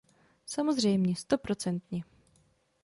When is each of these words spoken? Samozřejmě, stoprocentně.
Samozřejmě, 0.45 1.15
stoprocentně. 1.15 2.03